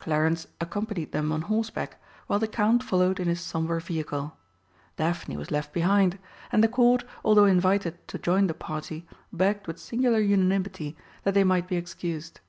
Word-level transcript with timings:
Clarence 0.00 0.44
accompanied 0.60 1.12
them 1.12 1.30
on 1.30 1.42
horseback, 1.42 2.02
while 2.26 2.40
the 2.40 2.48
Count 2.48 2.82
followed 2.82 3.20
in 3.20 3.28
his 3.28 3.40
sombre 3.40 3.80
vehicle. 3.80 4.36
Daphne 4.96 5.36
was 5.36 5.52
left 5.52 5.72
behind, 5.72 6.18
and 6.50 6.64
the 6.64 6.68
Court, 6.68 7.04
although 7.24 7.44
invited 7.44 7.96
to 8.08 8.18
join 8.18 8.48
the 8.48 8.54
party, 8.54 9.06
begged 9.32 9.68
with 9.68 9.78
singular 9.78 10.18
unanimity 10.18 10.96
that 11.22 11.34
they 11.34 11.44
might 11.44 11.68
be 11.68 11.76
excused. 11.76 12.40